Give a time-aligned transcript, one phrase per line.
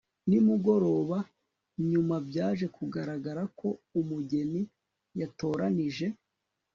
[0.27, 1.17] nimugoroba.
[1.91, 3.67] nyuma byaje kugaragara ko
[3.99, 4.61] umugeni
[5.19, 6.07] yatoranije